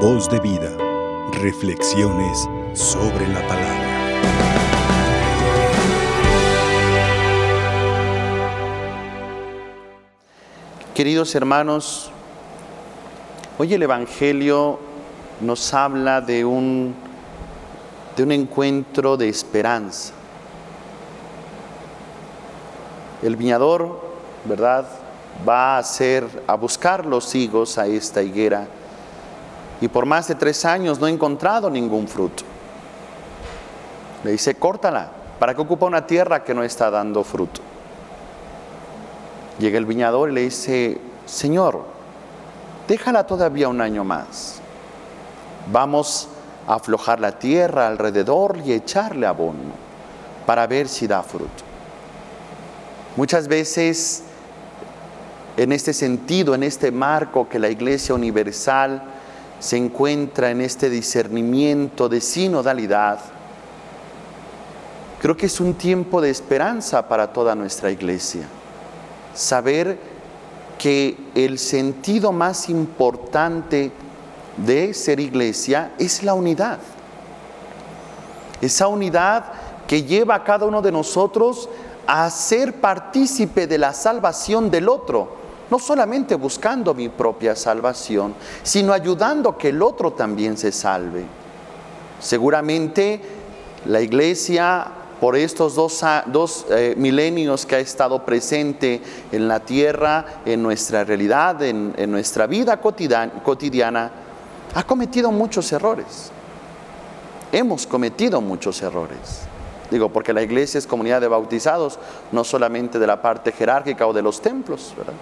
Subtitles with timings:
[0.00, 0.76] Voz de vida.
[1.40, 4.34] Reflexiones sobre la palabra.
[10.94, 12.10] Queridos hermanos,
[13.56, 14.78] hoy el Evangelio
[15.40, 16.94] nos habla de un,
[18.18, 20.12] de un encuentro de esperanza.
[23.22, 23.98] El viñador,
[24.44, 24.86] ¿verdad?
[25.48, 28.68] Va a hacer, a buscar los higos a esta higuera
[29.80, 32.44] y por más de tres años no ha encontrado ningún fruto.
[34.24, 37.60] Le dice, córtala, ¿para qué ocupa una tierra que no está dando fruto?
[39.58, 41.84] Llega el viñador y le dice, Señor,
[42.88, 44.60] déjala todavía un año más.
[45.70, 46.28] Vamos
[46.66, 49.86] a aflojar la tierra alrededor y echarle abono
[50.46, 51.64] para ver si da fruto.
[53.16, 54.24] Muchas veces
[55.56, 59.02] en este sentido, en este marco que la Iglesia Universal
[59.58, 63.20] se encuentra en este discernimiento de sinodalidad,
[65.20, 68.46] creo que es un tiempo de esperanza para toda nuestra iglesia.
[69.34, 69.98] Saber
[70.78, 73.92] que el sentido más importante
[74.56, 76.78] de ser iglesia es la unidad.
[78.60, 79.44] Esa unidad
[79.86, 81.68] que lleva a cada uno de nosotros
[82.06, 88.92] a ser partícipe de la salvación del otro no solamente buscando mi propia salvación, sino
[88.92, 91.24] ayudando que el otro también se salve.
[92.20, 93.20] Seguramente
[93.86, 94.86] la iglesia,
[95.20, 99.00] por estos dos, dos eh, milenios que ha estado presente
[99.32, 104.10] en la tierra, en nuestra realidad, en nuestra vida cotidiana,
[104.74, 106.30] ha cometido muchos errores.
[107.52, 109.46] Hemos cometido muchos errores.
[109.90, 111.98] Digo, porque la iglesia es comunidad de bautizados,
[112.32, 115.14] no solamente de la parte jerárquica o de los templos, ¿verdad?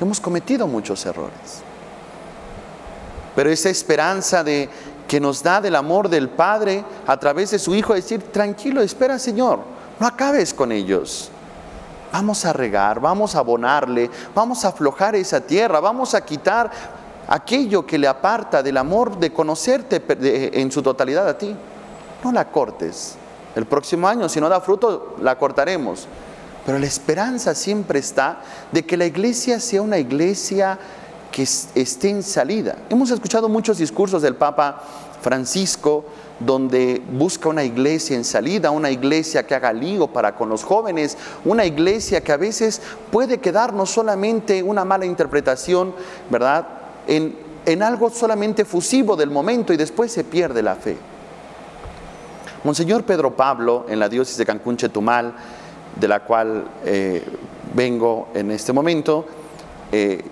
[0.00, 1.62] Hemos cometido muchos errores.
[3.34, 4.68] Pero esa esperanza de
[5.06, 9.18] que nos da del amor del Padre a través de su Hijo, decir, tranquilo, espera
[9.18, 9.60] Señor,
[9.98, 11.30] no acabes con ellos.
[12.12, 16.70] Vamos a regar, vamos a abonarle, vamos a aflojar esa tierra, vamos a quitar
[17.28, 21.54] aquello que le aparta del amor de conocerte en su totalidad a ti.
[22.24, 23.16] No la cortes.
[23.54, 26.06] El próximo año, si no da fruto, la cortaremos.
[26.66, 30.78] Pero la esperanza siempre está de que la iglesia sea una iglesia
[31.30, 32.76] que esté en salida.
[32.90, 34.82] Hemos escuchado muchos discursos del Papa
[35.22, 36.04] Francisco
[36.40, 41.16] donde busca una iglesia en salida, una iglesia que haga lío para con los jóvenes,
[41.44, 42.80] una iglesia que a veces
[43.12, 45.94] puede quedarnos solamente una mala interpretación,
[46.30, 46.66] ¿verdad?
[47.06, 47.50] En,
[47.82, 50.96] algo solamente fusivo del momento y después se pierde la fe.
[52.64, 55.34] Monseñor Pedro Pablo, en la diócesis de Cancún Chetumal,
[55.96, 57.24] de la cual eh,
[57.74, 59.26] vengo en este momento,
[59.92, 60.22] eh,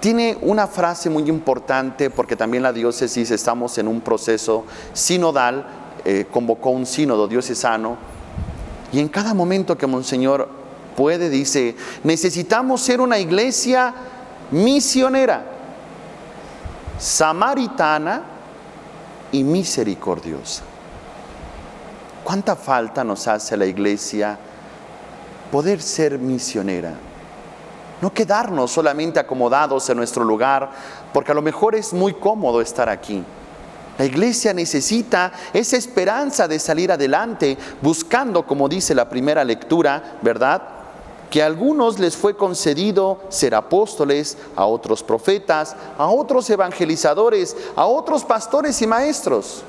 [0.00, 5.66] tiene una frase muy importante porque también la diócesis estamos en un proceso sinodal,
[6.04, 7.98] eh, convocó un sínodo diocesano
[8.92, 10.48] y en cada momento que Monseñor
[10.96, 13.94] puede dice, necesitamos ser una iglesia
[14.50, 15.44] misionera,
[16.98, 18.22] samaritana
[19.32, 20.62] y misericordiosa.
[22.24, 24.38] ¿Cuánta falta nos hace la iglesia?
[25.50, 26.94] Poder ser misionera.
[28.00, 30.70] No quedarnos solamente acomodados en nuestro lugar,
[31.12, 33.22] porque a lo mejor es muy cómodo estar aquí.
[33.98, 40.62] La iglesia necesita esa esperanza de salir adelante, buscando, como dice la primera lectura, ¿verdad?
[41.28, 47.84] Que a algunos les fue concedido ser apóstoles, a otros profetas, a otros evangelizadores, a
[47.84, 49.62] otros pastores y maestros.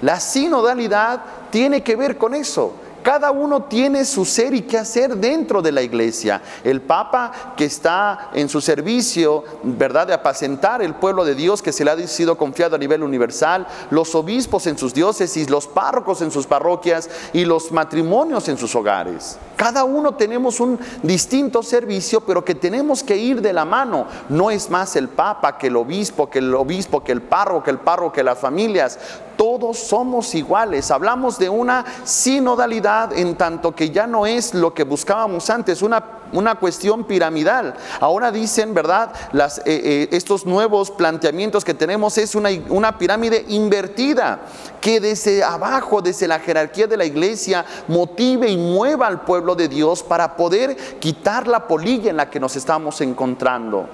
[0.00, 1.20] La sinodalidad
[1.50, 2.72] tiene que ver con eso
[3.06, 6.42] cada uno tiene su ser y qué hacer dentro de la iglesia.
[6.64, 11.70] El Papa que está en su servicio, ¿verdad?, de apacentar el pueblo de Dios que
[11.70, 16.20] se le ha sido confiado a nivel universal, los obispos en sus diócesis, los párrocos
[16.20, 19.38] en sus parroquias y los matrimonios en sus hogares.
[19.54, 24.08] Cada uno tenemos un distinto servicio, pero que tenemos que ir de la mano.
[24.28, 27.70] No es más el Papa que el obispo, que el obispo, que el párroco, que
[27.70, 28.98] el párroco, que las familias.
[29.46, 30.90] Todos somos iguales.
[30.90, 36.02] Hablamos de una sinodalidad en tanto que ya no es lo que buscábamos antes, una,
[36.32, 37.74] una cuestión piramidal.
[38.00, 39.12] Ahora dicen, ¿verdad?
[39.30, 44.40] Las, eh, eh, estos nuevos planteamientos que tenemos es una, una pirámide invertida,
[44.80, 49.68] que desde abajo, desde la jerarquía de la iglesia, motive y mueva al pueblo de
[49.68, 53.86] Dios para poder quitar la polilla en la que nos estamos encontrando.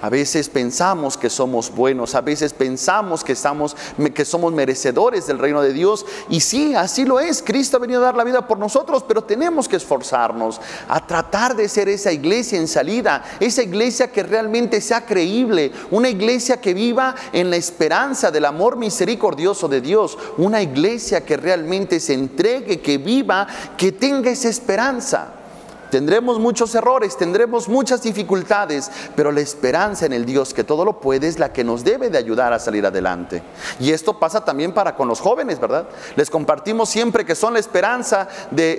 [0.00, 3.76] A veces pensamos que somos buenos, a veces pensamos que, estamos,
[4.14, 6.06] que somos merecedores del reino de Dios.
[6.28, 7.42] Y sí, así lo es.
[7.42, 11.56] Cristo ha venido a dar la vida por nosotros, pero tenemos que esforzarnos a tratar
[11.56, 16.74] de ser esa iglesia en salida, esa iglesia que realmente sea creíble, una iglesia que
[16.74, 22.80] viva en la esperanza del amor misericordioso de Dios, una iglesia que realmente se entregue,
[22.80, 23.46] que viva,
[23.76, 25.37] que tenga esa esperanza.
[25.90, 31.00] Tendremos muchos errores, tendremos muchas dificultades, pero la esperanza en el Dios que todo lo
[31.00, 33.42] puede es la que nos debe de ayudar a salir adelante.
[33.80, 35.88] Y esto pasa también para con los jóvenes, ¿verdad?
[36.16, 38.76] Les compartimos siempre que son la esperanza de,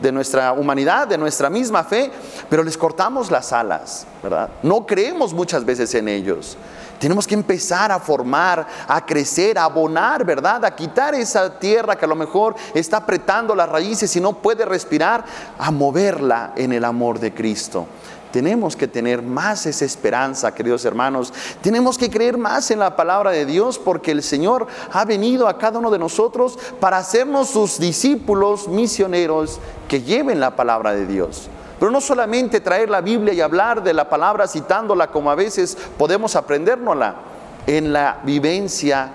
[0.00, 2.10] de nuestra humanidad, de nuestra misma fe,
[2.48, 4.50] pero les cortamos las alas, ¿verdad?
[4.62, 6.56] No creemos muchas veces en ellos.
[6.98, 10.64] Tenemos que empezar a formar, a crecer, a abonar, ¿verdad?
[10.64, 14.64] A quitar esa tierra que a lo mejor está apretando las raíces y no puede
[14.64, 15.24] respirar,
[15.58, 17.86] a moverla en el amor de Cristo.
[18.32, 21.32] Tenemos que tener más esa esperanza, queridos hermanos.
[21.62, 25.56] Tenemos que creer más en la palabra de Dios porque el Señor ha venido a
[25.56, 29.58] cada uno de nosotros para hacernos sus discípulos misioneros
[29.88, 31.48] que lleven la palabra de Dios.
[31.78, 35.76] Pero no solamente traer la Biblia y hablar de la palabra citándola como a veces
[35.98, 37.14] podemos aprendérnosla,
[37.66, 39.10] en la vivencia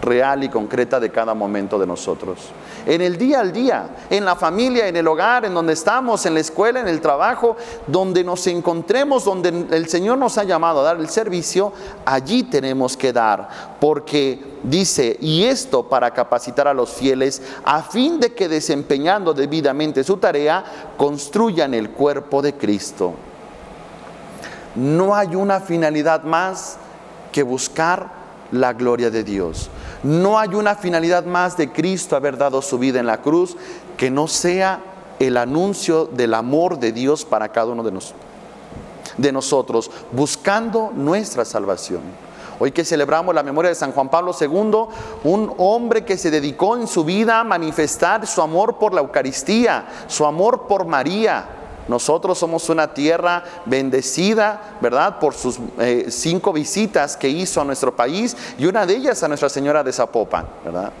[0.00, 2.50] real y concreta de cada momento de nosotros.
[2.86, 6.34] En el día al día, en la familia, en el hogar, en donde estamos, en
[6.34, 7.56] la escuela, en el trabajo,
[7.86, 11.72] donde nos encontremos, donde el Señor nos ha llamado a dar el servicio,
[12.04, 18.20] allí tenemos que dar, porque dice, y esto para capacitar a los fieles, a fin
[18.20, 20.64] de que desempeñando debidamente su tarea,
[20.96, 23.14] construyan el cuerpo de Cristo.
[24.74, 26.76] No hay una finalidad más
[27.32, 28.20] que buscar
[28.52, 29.70] la gloria de Dios.
[30.02, 33.56] No hay una finalidad más de Cristo haber dado su vida en la cruz
[33.96, 34.80] que no sea
[35.18, 37.92] el anuncio del amor de Dios para cada uno de,
[39.18, 42.00] de nosotros, buscando nuestra salvación.
[42.58, 44.86] Hoy que celebramos la memoria de San Juan Pablo II,
[45.24, 49.86] un hombre que se dedicó en su vida a manifestar su amor por la Eucaristía,
[50.08, 55.18] su amor por María, nosotros somos una tierra bendecida, ¿verdad?
[55.18, 59.28] Por sus eh, cinco visitas que hizo a nuestro país y una de ellas a
[59.28, 60.92] Nuestra Señora de Zapopan, ¿verdad?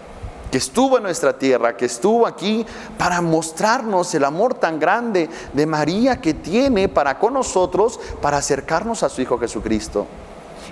[0.50, 2.66] que estuvo en nuestra tierra, que estuvo aquí
[2.98, 9.02] para mostrarnos el amor tan grande de María que tiene para con nosotros, para acercarnos
[9.02, 10.06] a su Hijo Jesucristo.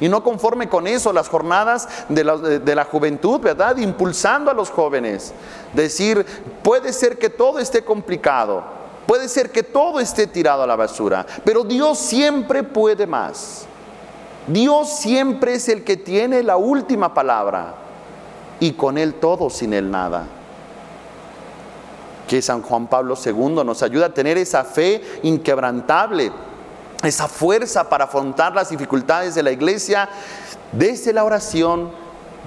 [0.00, 3.76] Y no conforme con eso, las jornadas de la, de la, juventud, ¿verdad?
[3.78, 5.32] Impulsando a los jóvenes.
[5.72, 6.24] Decir,
[6.62, 8.62] puede ser que todo esté complicado,
[9.08, 13.64] Puede ser que todo esté tirado a la basura, pero Dios siempre puede más.
[14.46, 17.72] Dios siempre es el que tiene la última palabra
[18.60, 20.26] y con Él todo, sin Él nada.
[22.28, 26.30] Que San Juan Pablo II nos ayuda a tener esa fe inquebrantable,
[27.02, 30.06] esa fuerza para afrontar las dificultades de la iglesia
[30.70, 31.92] desde la oración,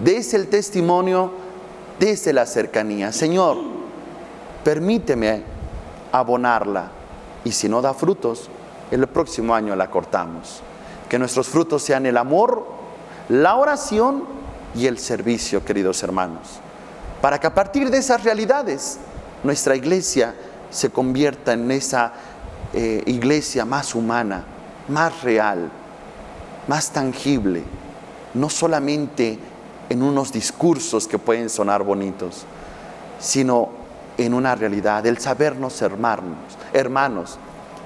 [0.03, 1.31] desde el testimonio,
[1.99, 3.11] desde la cercanía.
[3.11, 3.57] Señor,
[4.63, 5.50] permíteme
[6.11, 6.91] abonarla.
[7.43, 8.49] Y si no da frutos,
[8.91, 10.61] el próximo año la cortamos.
[11.09, 12.65] Que nuestros frutos sean el amor,
[13.29, 14.23] la oración
[14.75, 16.59] y el servicio, queridos hermanos.
[17.21, 18.99] Para que a partir de esas realidades
[19.43, 20.35] nuestra iglesia
[20.69, 22.13] se convierta en esa
[22.73, 24.45] eh, iglesia más humana,
[24.87, 25.69] más real,
[26.67, 27.63] más tangible,
[28.33, 29.37] no solamente
[29.89, 32.45] en unos discursos que pueden sonar bonitos,
[33.19, 33.80] sino
[34.17, 37.37] en una realidad, el sabernos hermanos, hermanos,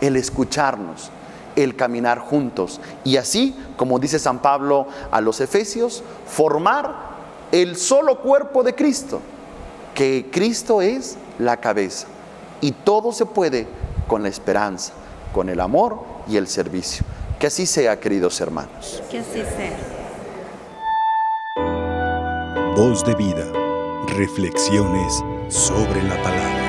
[0.01, 1.09] el escucharnos,
[1.55, 7.15] el caminar juntos y así, como dice San Pablo a los Efesios, formar
[7.51, 9.21] el solo cuerpo de Cristo,
[9.93, 12.07] que Cristo es la cabeza
[12.61, 13.67] y todo se puede
[14.07, 14.93] con la esperanza,
[15.33, 17.05] con el amor y el servicio.
[17.39, 19.03] Que así sea, queridos hermanos.
[19.09, 19.77] Que así sea.
[22.75, 23.45] Voz de vida.
[24.17, 26.64] Reflexiones sobre la palabra.